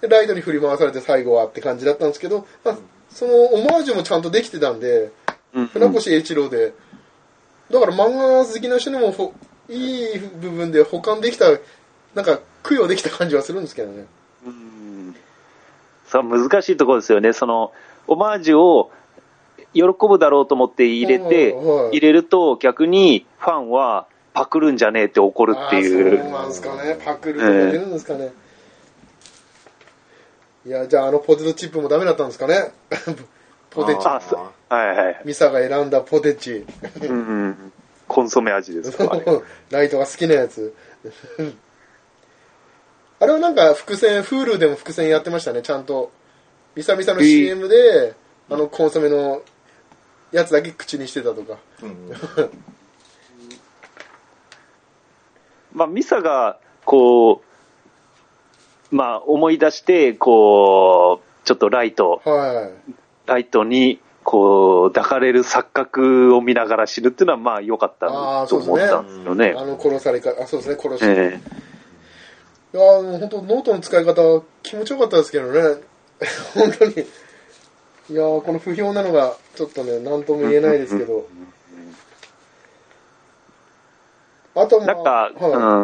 [0.00, 5.12] でライトに振り回されて最後はって感じだったんですけど、まあ、そのオマージュもちゃんとできてたんで、
[5.54, 6.74] うん船越英一郎で、
[7.70, 9.32] だから漫画好きな人にもほ
[9.68, 11.46] いい部分で保管できた、
[12.14, 14.06] なんか供養できた感じはするんですけどね。
[14.46, 15.14] うん
[16.06, 17.72] さあ難しいところですよね、その
[18.06, 18.90] オマージュを
[19.72, 26.30] 喜ぶだろうと思って入れて、はいはい入れると逆にファンはパクるんじゃねえって怒るっていあーそうう。
[26.30, 26.98] なんですかね。
[27.02, 28.32] パクるとか出るんですかね。
[30.66, 32.72] いや、じゃああのポテトチップもダメだったんですかね。
[33.70, 34.00] ポテチ。
[34.04, 35.22] あそうはいはい。
[35.24, 36.66] ミサが選んだポテチ。
[37.02, 37.12] うんう
[37.48, 37.72] ん、
[38.08, 39.20] コンソメ味ですか、
[39.70, 40.74] ライトが好きなやつ。
[43.20, 46.10] あれはなんか伏線、フールでも伏線やってましたね、ちゃんと。
[46.74, 48.14] ミサミサの CM で、
[48.50, 49.42] あのコンソメの
[50.32, 51.58] やつだけ口にしてたとか。
[51.82, 52.10] うん
[55.74, 57.42] まあ、ミサが、こ
[58.90, 62.92] う、まあ、思い出して、こう、ちょっとライト、はい。
[63.26, 68.06] ライトに、こう、抱かれる錯覚を見ながら死ぬっていうのは、まあ、良かった
[68.48, 69.54] と思ったんですよね。
[69.56, 71.00] あの殺されか、あ、そうですね、殺し。
[71.04, 71.40] え
[72.74, 75.60] いやーもう本当ノートの使い方気持ちよかったですけどね
[76.54, 81.28] 本当にいやーこの不評なのがちょっとね何とも言えないですけど
[84.54, 85.34] あえなんか、はい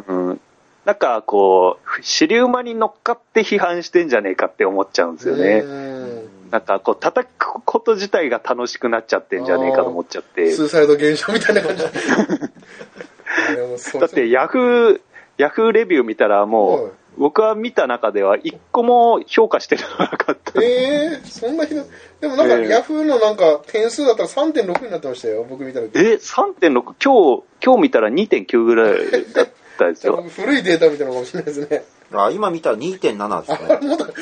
[0.09, 0.41] うんうん。
[0.85, 5.61] なんか、こう、支流馬に乗っかって批判してんじゃねえかって思っちゃうんですよね。
[5.61, 10.51] うんなんか、こう、叩くこと自体が楽しくなっちゃってんじゃねえかと思っちゃって。
[10.51, 11.85] スーサイド現象みたいな感じ
[14.01, 15.01] だって、ヤフー、
[15.39, 20.63] ヤフーレビュー見たらもう、はい僕は見た中では一個も評価してるのがなかった。
[20.63, 21.85] えー、そんなひどい
[22.21, 26.61] でもなんか、ええヤフーのなんか点数だったら3.6になってましたよ僕見た時え、3.6?
[26.61, 30.23] 今日、今日見たら2.9ぐらいだったですよ。
[30.37, 33.89] 古いデータみたいなのかもしれないですねあ今見たら2.7ですね。
[33.89, 34.05] もっと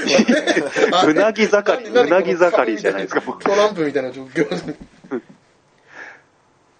[1.08, 4.46] うなぎ盛り何うなぎ盛りじゃないですかトランプみたいな状況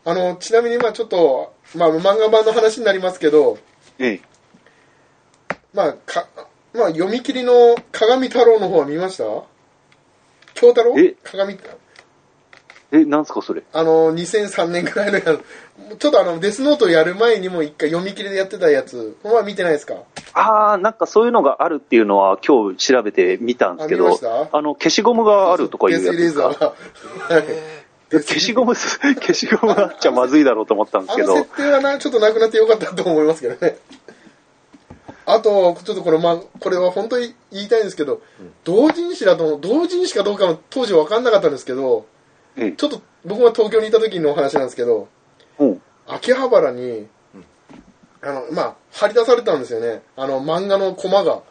[0.05, 3.59] あのちなみにまあちょっと、まあ、漫画版の話になりますけど
[3.99, 4.38] ええ
[5.75, 6.27] まあか
[6.75, 9.25] まあ、読み切りの鏡太郎の方は見ました？
[10.55, 10.95] 京太郎？
[10.99, 11.15] え？
[11.25, 11.59] 鏡、
[12.93, 13.63] え、なんすかそれ？
[13.73, 19.95] あの、2003年くらいのやつ、ちょっとあの、デスノートやる前にも一回読み切りでやってたやつ、まあ見てないですか？
[20.35, 24.19] あー、なんかそういうのがあるっていうのは今日調べてみたんですけど
[24.53, 31.33] あの、消しゴムがあるとかいうやつデスイレ ーザー消しゴム、消しゴムがあっちゃまずいだろうと思ったんですけど。
[31.33, 33.77] あの設、定はな、ちょっとなくなってよかったと思いますけどね。
[35.31, 38.23] あと、ちょっとこれ、まあ、これは本当に言いたいんですけど、
[38.65, 42.07] 同人誌だと、同人誌かどうかも当時分かんなかったんですけど、
[42.57, 45.09] ええちょっと僕が東京にいた時のお話なんですけど、
[45.59, 45.83] うん。
[46.07, 47.07] 秋葉原に、
[48.23, 50.03] あの、まあ、貼り出されたんですよね。
[50.17, 51.43] あの、漫画のコマが。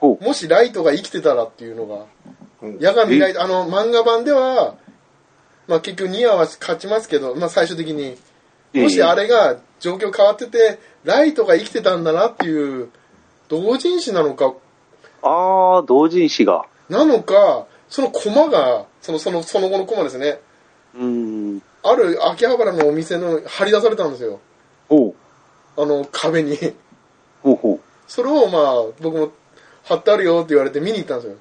[0.00, 2.06] もしライトが生きてたらっていうのが、
[2.62, 2.78] うん。
[2.78, 4.76] 八神ライト、あの、漫画版では、
[5.66, 8.16] まあ結局ニアは勝ちますけど、まあ最終的に、
[8.72, 12.90] もしあれが状況変わってて、ライトが生きてたんだなっていう、
[13.50, 14.54] 同人誌なのか、
[15.22, 16.66] あー、同人誌が。
[16.88, 20.40] なのか、そのコマが、その、その、その後のコマですね。
[20.94, 21.62] うーん。
[21.82, 24.38] ある秋葉原のお店の貼り出されたんですよ。
[24.88, 25.14] ほ
[25.76, 25.82] う。
[25.82, 26.56] あの、壁に。
[27.42, 27.80] ほうほう。
[28.06, 29.32] それをまあ、僕も
[29.84, 31.36] 貼ってあるよって言われて見に行ったんですよ。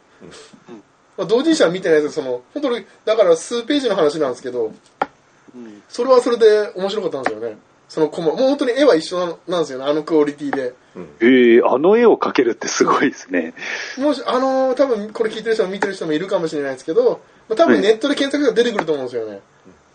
[1.16, 7.58] まあ、同人誌は見てないですけど、その、本当に、だから数ページの話なんですけど、うんそれはそれで面白かったんですよね。
[7.90, 8.28] そのコマ。
[8.28, 10.74] もう本当に絵は一緒なのなんですよね、あのクオリティで。
[11.20, 13.54] えー、あの絵を描けるってすごいですね。
[13.98, 19.40] もし、あのー多分これ聞いてる人も見てる人もいるかもしれないですけど、まあ、多分ネットで検索したら出てくると思うんですよね。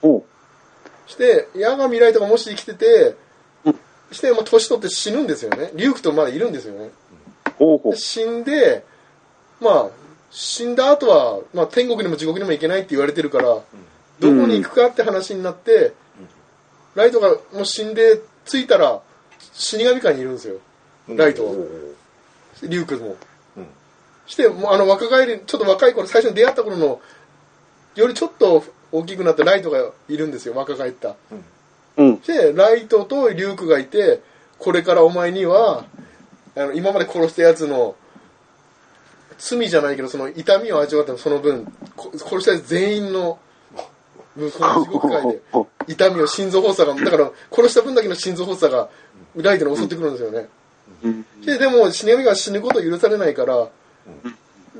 [0.03, 0.27] ほ
[1.07, 3.15] して、矢神ライトがもし生きてて
[3.65, 3.77] うん、
[4.11, 5.71] して、まあ、年取って死ぬんですよね。
[5.75, 6.87] リュウクとまだいるんですよね。
[6.87, 6.91] う。
[7.59, 7.99] ほうほうで。
[7.99, 8.85] 死んで、
[9.61, 9.91] まあ、
[10.31, 13.63] 死んだ後は、まあ、天国にも地獄にも行けないって言われてるから、ど
[14.21, 15.93] こに行くかって話になって、
[16.95, 19.01] ライトがもう死んで着いたら、
[19.53, 20.59] 死神館にいるんですよ。
[21.09, 21.53] ライトは
[22.63, 23.17] リュウクも。
[23.57, 23.67] うん
[24.27, 27.01] して、もうあの若返り、ちょっと若い頃、最初に出会った頃の、
[27.95, 31.15] よりちょっと大きくなったライトがいるんですよ、若返った。
[31.97, 32.21] うん。
[32.21, 34.21] で、ライトとリュウクがいて、
[34.59, 35.85] これからお前には、
[36.57, 37.97] あの今まで殺したやつの、
[39.37, 43.39] 罪じゃないけど、その痛みを味わったその分、こ殺したやつ全員の、
[44.37, 45.43] 分その地獄界で、
[45.87, 48.89] 痛みを心臓発作が、だから殺した分だけの心臓発作が、
[49.37, 50.49] ライトに襲ってくるんですよね。
[51.03, 51.27] うん。
[51.45, 53.69] で、でも死神が死ぬことを許されないから、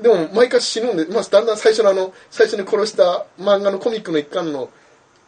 [0.01, 4.69] でも毎回死ぬんで、まあ、だんだん最初のあの、最初に殺した漫画のコミックの一巻の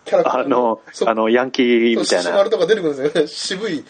[0.06, 2.50] キャラクターあの、そあの、ヤンキーみたいなシマル。
[2.50, 3.28] とか出てくるんですよね。
[3.32, 3.84] 渋い。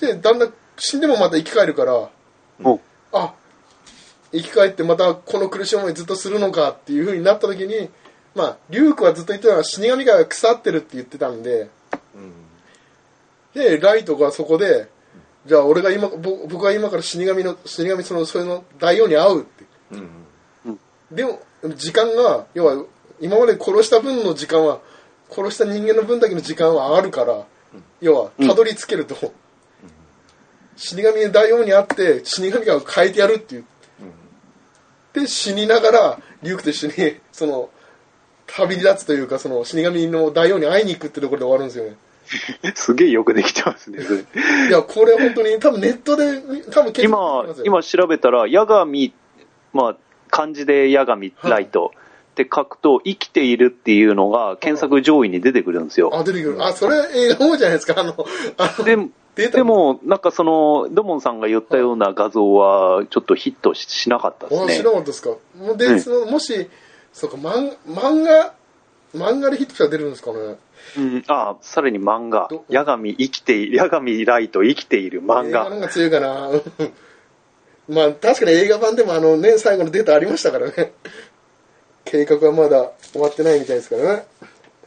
[0.00, 2.08] で、だんだん死んでもまた生き返るから、
[2.62, 2.80] ほ
[3.12, 3.34] あ、
[4.32, 7.88] 生き返ってまたこの苦しい思いずっとするのかっていう風になった時に、
[8.34, 11.68] まあ、リュウクはずっと言ってたのは死神が腐ってるって言ってたんで、
[13.54, 14.88] で、ライトがそこで、
[15.46, 19.64] じゃあ俺が今、ぼ僕は今から死神の、死神その、それの大王に会うって。
[19.92, 20.24] うん
[21.12, 21.40] でも、
[21.76, 22.84] 時間が、要は、
[23.20, 24.80] 今まで殺した分の時間は、
[25.30, 27.46] 殺した人間の分だけの時間はあるから、
[28.00, 29.32] 要は、たどり着けると。
[30.76, 33.64] 死神大王に会って、死神が変えてやるっていう。
[35.12, 37.70] で、死にながら、リュウクと一緒に、その、
[38.46, 41.96] 旅立つというか、その、死神の大王に会いに行くってところで終わるんですよね。
[42.64, 42.72] う。
[42.74, 44.18] すげえよくできてますね、それ。
[44.20, 49.12] いや、これ本当に、多分ネットで、多分今今調べたら、ヤガミ、
[49.72, 49.96] まあ、
[50.30, 51.92] 漢字でヤガミライト
[52.32, 56.10] って書くと、生きているっていうのが検索上位に出てくるんですよ。
[56.12, 56.64] あ、出てくる。
[56.64, 58.00] あ、それ映画の方じゃないですか。
[58.00, 58.26] あの、
[58.56, 64.90] あの、ででも、なんかその、ドモンさんが言ったような画像は、ちょっとヒットししなかったですねらな。
[64.92, 65.30] かったですか。
[65.56, 66.68] もうで、うんもし、
[67.14, 68.52] そうか、漫漫画、
[69.14, 70.56] 漫画でヒットしたら出るんですかね。
[70.98, 75.68] うん、あさらに漫画ど、ヤガミ生きている、ヤガミライト生きている漫画。
[75.72, 76.50] 映画強いかな。
[77.88, 80.92] まあ、確かに映画版でもあの、年最後のデータありましたからね。
[82.04, 84.26] 計画はまだ終わってないみたいですからね。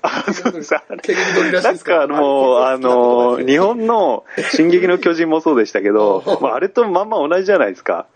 [0.01, 0.75] あ、そうです。
[0.75, 1.95] あれ計画通りらしいなんですか？
[1.95, 2.07] ら。
[2.07, 8.07] かもう、あの、日本の進撃の巨人もそうでしたけどうん、 まあ、あれとまんま同じじゃないですか。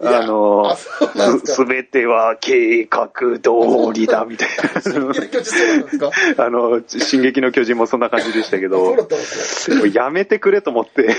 [0.00, 3.08] あのあすべては計画
[3.40, 3.50] 通
[3.94, 4.48] りだ、みたい
[4.82, 6.10] 進撃の巨人そうなんですか？
[6.36, 6.44] な。
[6.46, 8.96] あの、進撃の巨人もそんな感じでしたけど。
[9.92, 11.14] やめてくれと思って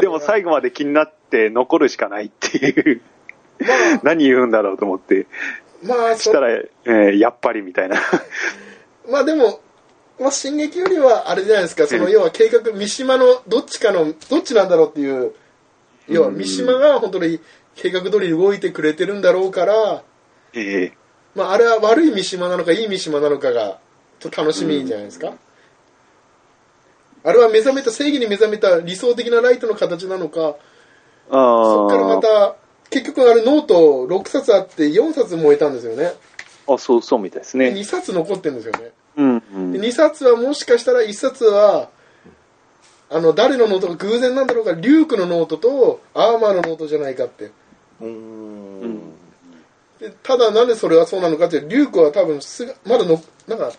[0.00, 3.00] でも最後まで気になって残るしかないっていう、
[3.60, 3.66] ま
[4.02, 5.26] 何言うんだろうと思って、
[5.84, 7.96] あ、まあ、そしたら、えーやっぱりみたいな。
[9.10, 9.60] まあでも、
[10.18, 15.32] まあ、進撃よりはあれじゃないですか、そのうん要は計画、三島のどっちかの、どっちなんだろうっていう、
[16.08, 17.40] 要は三島が本当に
[17.76, 20.02] 計画通りに動いてくれてるんだろうから、
[20.54, 20.92] え
[21.34, 23.78] まああれは悪い三島なのかいい三島なのかが、
[24.18, 25.34] ちょっと楽しみじゃないですか。
[27.22, 30.56] あれは目覚めた、正義に目覚めた理想的なライトの形なのか、
[31.28, 32.56] そっからまあた、
[32.88, 36.12] 結局あれノート6冊あって4冊燃えたんですよね。
[36.68, 37.80] あ、あ、そう、そうみたいですでね。
[37.80, 38.92] 2冊残ってるんですよね。
[39.16, 41.90] うん、うんで2冊はもしかしたら1冊は、
[43.10, 47.50] あの、誰のノートか偶然なんだろうか、リュークのノートとアーマーのノートじゃないかって。
[48.00, 49.00] うーん。
[50.00, 53.72] でただなんでそれはそうなのかっていうリュークは多分すぐまだのなんか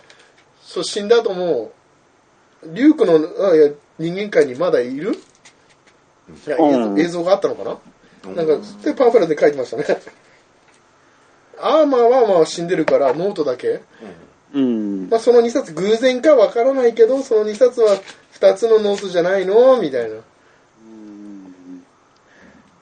[0.62, 1.72] そう死んだ後も
[2.66, 3.14] リュークの
[3.50, 5.14] あいや人間界にまだいる？
[6.46, 6.58] いや
[6.98, 9.86] 映像があったのかな、なんかでパンフレットで書いてましたね。
[11.60, 13.82] アーマーはまあ死んでるからノートだけ、
[14.54, 15.08] うん。
[15.10, 17.98] まあ、その2冊偶然かわからないけどその2冊は
[18.34, 19.82] 2つのノートじゃないの？
[19.82, 20.18] みたいな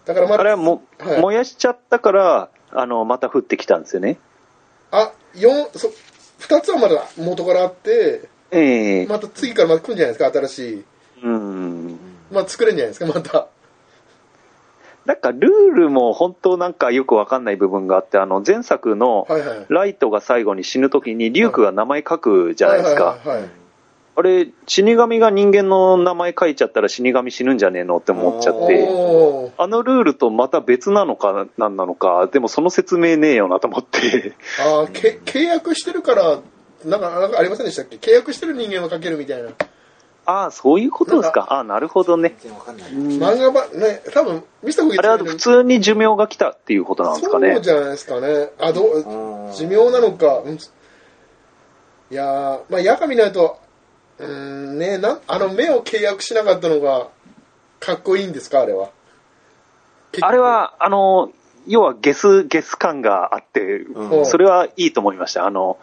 [0.06, 4.18] だからまだあれはも、はい燃やしちゃったから、あの、また降ってきたんですよね。
[4.92, 5.92] あ四そ
[6.40, 10.86] 2つはまだ元からあってええまた次からまた来るんじゃないですか、新しい。
[11.24, 12.00] うん。
[12.32, 13.48] まあ作れるんじゃないですか、また。
[15.06, 19.28] なんか、ルールも本当なんかよくわかんない部分があって、あの、前作の。
[19.70, 23.20] ライトが最後に死ぬときに、リュークが名前書くじゃないですか。
[24.18, 36.40] あれ、死神が人間の名前書いちゃったら死神死ぬんじゃねえのって思っちゃっはい、て、あのルールとまた別なのか何なのか、でもその説明ねえよなと思って、あーけ契約してるから、
[36.86, 37.98] なんか、なんかありませんでしたっけ？
[37.98, 39.50] 契約してる人間は書けるみたいな。
[40.28, 41.48] ああ、そういうことですか。
[41.50, 42.36] ああ、なるほどね。
[42.42, 47.62] 漫画版、ね、多分、見せた方がいいあれは普通に寿命が来たっていうことなんですかねそう。
[47.64, 48.50] じゃないですかね。
[48.60, 50.40] あ、どう、うん寿命なのか。
[50.46, 50.58] うん
[52.12, 53.60] いやー、まあ、夜間見ないと、
[54.20, 57.08] うーん、ね、なん、あの目を契約しなかったのが、
[57.80, 58.90] かっこいいんですか、あれは？
[60.22, 61.32] あれ、は、あの、
[61.68, 65.46] 要はゲス、ゲス感があって、うんそれはいいと思いました。
[65.46, 65.78] あの、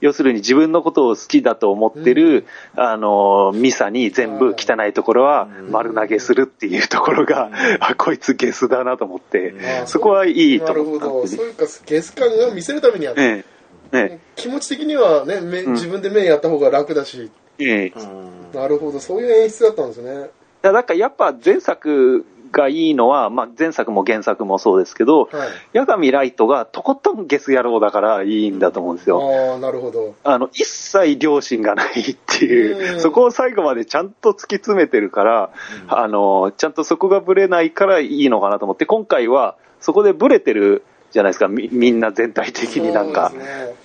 [0.00, 11.10] 要するに自分のことを好きだと思ってる、あの、ミサに全部汚いところは丸投げするっていうところが、あ、こいつゲスだなと思って、あーそこはいいとなるほど。
[11.18, 11.36] 思ったんでね。
[11.36, 13.44] そういうか、ゲス感が見せるためにやってえ
[13.92, 17.26] え、え気持ち的にはね、目ん自分で目やった方が楽だし、え、ええ。
[17.26, 20.30] うんなるほど、そういう演出だったんですね。
[20.62, 25.78] だからやっぱ前作がいいのは、まあ前作も原作もそうですけど、はい。
[25.78, 29.20] 八神ライトがとことんゲス野郎だからいいんだと思うんですよ。
[29.52, 30.14] ああ、なるほど。
[30.24, 35.50] あの、一切良心がないっていう、うんそこを最後までちゃんと突き詰めてるから、
[35.88, 43.38] あの、ちゃんとそこがブレないからいいのかなと思って、今回はそこでブレてるじゃないですか、みみんな全体的になんかそう。
[43.38, 43.76] ですね。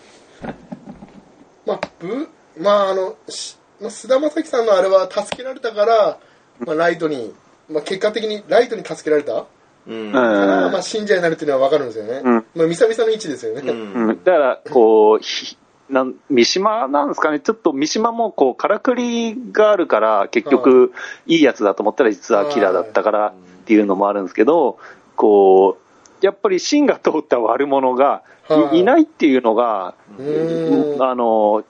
[1.65, 6.19] まあ、ぶ、まあ、あの、しまあ、菅田将暉さんのあれは助けられたから、
[6.59, 7.33] まあ、ライトに、
[7.69, 9.45] まあ、結果的にライトに助けられた
[9.87, 10.11] うん。
[10.11, 12.21] から、うんまあ、信者になるっていうのは分かるんですよね。
[12.23, 13.71] うんまあ、みさみさの位置ですよね。
[13.71, 15.57] うんうん、だから、こう、ひ
[15.89, 20.93] なん三島なんですかね、ちょっと三島もこう、からくりがあるから、結局、
[21.27, 23.33] いいやつだと思ったら実はキラーだったからっ
[23.65, 24.77] ていうのもあるんですけど、
[25.15, 25.77] こ
[26.21, 31.03] う、やっぱり芯が通った悪者がはいないっていうのが、うーん。
[31.03, 31.63] あの、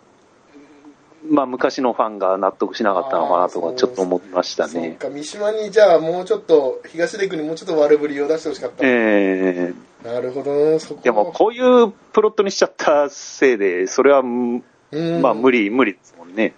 [1.29, 4.91] まあ、昔のファンが納得しなかったのかなとか、ちょっと思いましたそうね。
[4.91, 8.85] か、三島にじゃあもうちょっと、東出君にもうちょっと悪ぶりを出してほしかった。
[8.85, 11.01] ええなるほどな、そこ。
[11.03, 16.49] でも、こういうプロットにしちゃったせいで、それは、うんうんまあ、無理、無理ですもんね。
[16.49, 16.55] で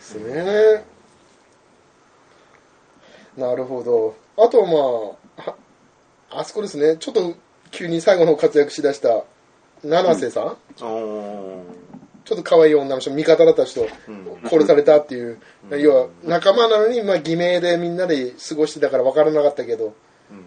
[0.00, 0.84] すね。
[3.36, 4.16] なるほど。
[4.36, 5.56] あとまあ、は
[6.30, 7.34] あそこですね、ちょっと
[7.70, 9.24] 急に最後の方活躍しだした、
[9.84, 11.62] 七瀬さん、お
[12.28, 13.88] ちょっと可愛い女の人、味方だった人、うん
[14.50, 15.38] 殺されたっていう、
[15.70, 19.94] 要は仲間なのに、まあ、偽名でみんなで過ごしてたから分からなかったけど、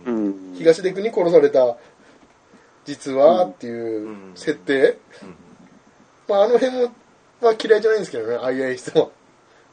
[0.06, 0.54] うん。
[0.56, 1.78] 東出君に殺された、
[2.86, 5.00] 実はっていううん設定、
[6.28, 6.94] まあ、あの辺も、
[7.42, 9.10] まあ、嫌いじゃないんですけどね、ああいう演出は。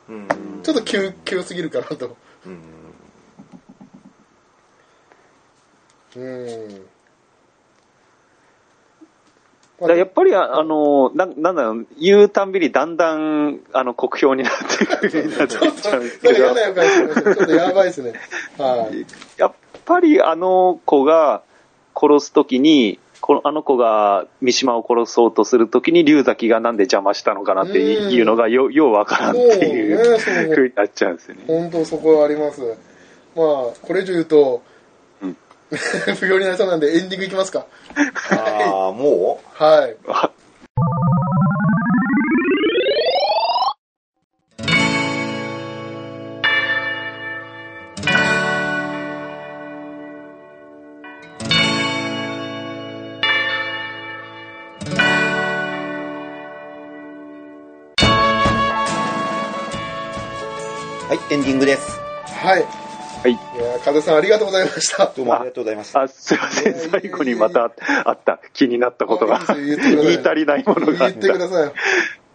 [0.08, 0.28] うん
[0.62, 2.16] ちょっと急、急すぎるかなと。
[2.46, 2.58] うん
[6.16, 6.86] うん。
[9.80, 16.54] やっぱり、ああの、ななんだろう、言うたんびにだんだん、あの、国評になってくるようになってきちゃうんですと、けど
[17.34, 18.14] ちょっとやばいですね。
[18.58, 19.06] はい。
[19.36, 19.52] やっ
[19.84, 21.42] ぱりあの子が
[21.94, 31.42] 殺すときに、このあの子が三島を殺そうとするときに龍崎がなんで邪魔したのかなっていうのがよようわからんっていそうふうになっちゃうんですよね。
[31.46, 32.62] 本当そこはあります。
[33.36, 33.46] まあ、
[33.82, 34.77] これ以上言うと、うん
[36.18, 37.66] 不要になりそうなんでエンディングいきますか。
[38.30, 39.96] ああ、もはい。
[61.08, 61.98] はい、エンディングです。
[62.26, 62.87] はい。
[63.22, 63.32] はい。
[63.32, 65.06] いやー風さんありがとうございました。
[65.06, 66.02] どうもありがとうございました。
[66.02, 66.74] あ、すいません。
[66.74, 67.72] 最後にまた
[68.04, 71.48] あった気になったことが言い足りないものがあっ言ってくだた。
[71.48, 71.72] さい。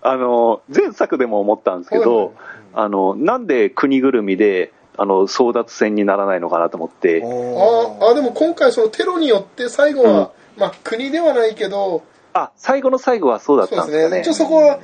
[0.01, 2.33] あの、前作でも思ったんですけはいど、
[2.73, 12.03] あの、なんで国ぐるみで、あの、争奪戦にならないのかなと思って、ああでも今回そのテロによって最後は、まあ国ではないけど
[12.33, 14.21] あ、最後の最後はそうだっそうたんですかね。
[14.21, 14.79] ですね一応そこは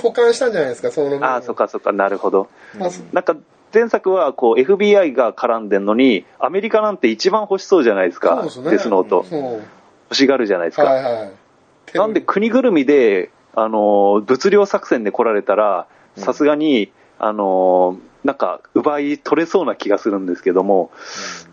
[0.00, 2.48] 保管したんじゃないですかその部分あ、そっかそっか、なるほど。
[2.78, 3.36] まあそなんか、
[3.74, 8.70] 前作はこう FBI が絡んでんのに、アメリカなんて一番欲しそうじゃないですか、そうですね。
[8.70, 9.24] デスノート。
[9.24, 9.62] そう。
[10.10, 10.84] 欲しがるじゃないですか。
[10.84, 11.98] はいはい。
[11.98, 20.90] なんで国ぐるみで、あのー、物量作戦で来られたら、さすがに、あのー、なんか、奪い取れそうな気がするんですけども、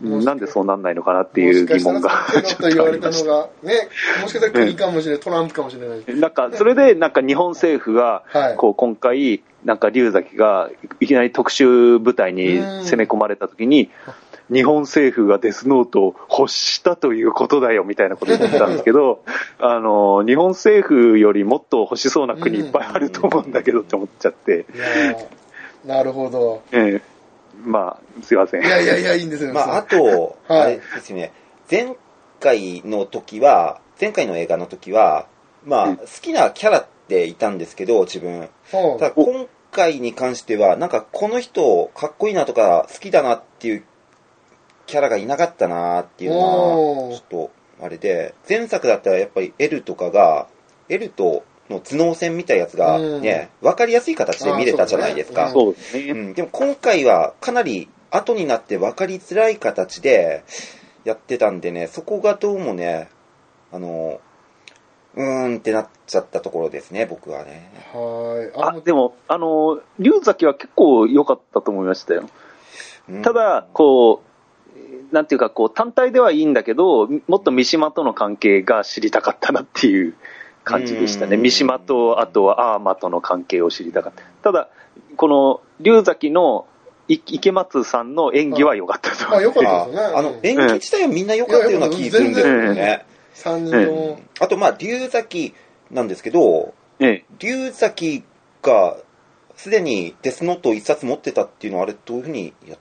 [0.02, 0.24] うん。
[0.24, 3.88] なんでそうなんないのかなっていう疑問がもしかしたらテロと言われたのちょっがね
[4.22, 6.18] もしかしたら国かもしれない、トランプかもしれない。
[6.18, 10.70] なんか、それで、なんか日本政府がはい、こう、今回、なんか龍崎が
[11.00, 13.90] いきなり特殊部隊に攻め込まれた時に、
[14.52, 19.22] 日本政府がデスノートを欲したということだよみたいなこと言ってたんですけど、
[19.58, 24.66] あの、日本政府よりもっと欲しそうな国いっぱいあると思うんだけどって思っちゃって、
[25.84, 26.62] なるほど。
[26.72, 27.12] ええ
[27.64, 28.64] まあ、すいません。
[28.64, 30.62] いやいやいやいいんですよ、まあ、あと、はい。
[30.62, 31.32] あれですね、
[31.70, 31.96] 前
[32.40, 35.26] 回の時は、前回の映画の時は、
[35.64, 35.96] まあ、うん。
[35.96, 38.48] 好きなキャラっていたんですけど、自分。
[38.64, 38.98] そう。
[38.98, 43.84] ただ、今回に関しては、なんか、この人、かっこいいなとか、好きだなっていう
[44.86, 47.12] キャラがいなかったなっていうのおー。
[47.12, 47.50] は、ちょっと、
[47.84, 50.48] あれで、前作だったらやっぱり L とかが、
[50.88, 55.50] L との頭脳戦みたいなやつがね、わかりやすい形で見れたじゃないですか。
[55.50, 56.10] そうそうですね。
[56.12, 60.44] うん、でも今回はかなり後になって分かりづらい形で
[61.04, 63.08] やってたんでね、そこがどうもね、
[63.72, 64.20] あの、
[65.14, 67.70] うーんってなっちゃったところですね、僕はね。
[67.92, 72.22] はいあ、でも、あの、龍崎は結構良かったと思いましたよ。
[73.08, 74.22] うんただ、こ
[75.10, 80.14] う、なんていうか、こう、単体ではいいんだけど、もっと三島との関係が知りたかったなっていう
[80.64, 81.36] 感じでしたね。
[81.36, 84.22] うん三島と、あとはアーマとの関係を知りたかった。
[84.42, 84.68] ただ、
[85.16, 86.66] この、龍崎の
[87.08, 89.42] い池松さんの演技は良かったと思あ、う。
[89.42, 90.14] よかったあですよね。
[90.16, 93.04] あの、演技自体はみんな良かったような気するんですよね。
[93.34, 94.20] 3人とも。
[94.40, 95.54] あと、まあ、龍崎
[95.90, 97.24] なんですけど、ええ。
[97.38, 98.22] 龍崎
[98.62, 98.96] が
[99.56, 102.78] すでにデスノートを一冊持ってたっていうのは、あれどういうふうにやっ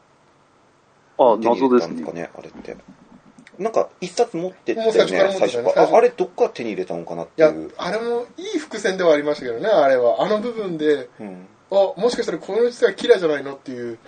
[1.17, 2.11] たんですか。
[2.13, 2.77] ね、あれって。
[3.61, 10.23] なんか、一冊持ってたよもう最初からね、持ってたよねああれ、どっから手に入れたのかなっいやていう。、あれもいい伏線ではありましたけどね、あれは。
[10.23, 11.47] あの部分で、うん。
[11.69, 13.99] あ、もしかしたらこの人がキラーじゃないのっていう、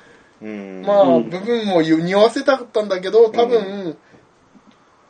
[0.41, 0.81] うん。
[0.85, 1.29] まあ、うん。
[1.29, 3.95] 部分も匂わせたかったんだけど、多分、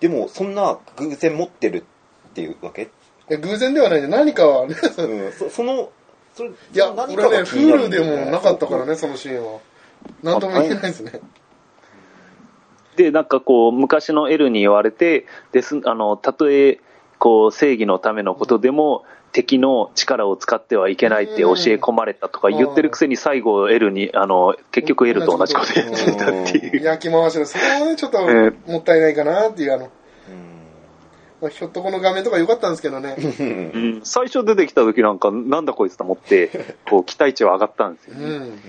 [0.01, 1.85] でも、そんな偶然持ってる
[2.29, 2.87] っていうわけ、い
[3.29, 5.89] や偶然ではないんで、何かはね、うん、そその、
[6.35, 9.59] それ、いや、その俺ね、気になる Hulu でもなかったからね、そのシーンは。
[10.21, 11.21] なんとも言えないですね。
[12.95, 16.79] で、なんかこう、昔の L に言われて、です、あの、たとえ、
[17.19, 26.83] こう、正義のためのことでも、敵の力を使ってはいけないって教え込まれたとか言ってるくせに最後 L に、あの、結局 L と同じことやってたっていう。
[26.83, 29.89] 焼き回しの、そこはね、ちょっとえもったいないかなっていう、あの、うん
[31.41, 33.15] まあ、ひょっとこの画面とか良かったんですけどね。
[33.17, 38.15] うん最初出てきた時なんか、なんだこいつと思って、こう、期待値は上がったんですよ。
[38.19, 38.59] うん。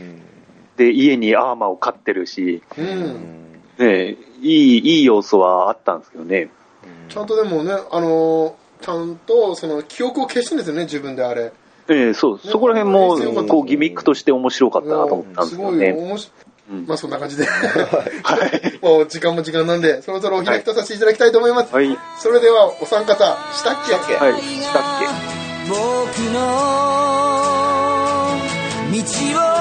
[0.76, 2.80] で、家にアーマーを飼ってるし、う。
[2.80, 6.50] うんんね、いい、いい要素はあったんですけどね。
[7.08, 8.52] ちゃんとでもね、あのー
[8.84, 11.52] ちゃんと、その、記憶を消してるんですよね、自分であれ。
[11.88, 16.02] ええそう、そこら辺も、こう、ギミックとして面白かったなと思ったんですすごいけどね。
[16.06, 16.32] 面白
[16.70, 17.44] うんまあそんな感じで。
[17.44, 18.78] はい。
[18.84, 21.74] もう時間も時間なんで、そろそろお開きとさせていただきたいと思います。
[21.74, 21.98] はい。
[22.18, 24.14] それでは、お三方、したっけしたっけ？
[24.16, 24.40] はい。
[24.40, 25.06] したっけ
[25.68, 25.78] 僕
[26.32, 26.40] の
[28.92, 29.53] 道を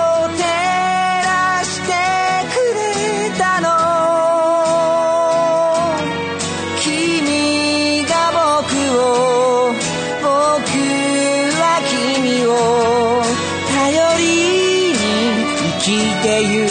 [16.23, 16.62] 生き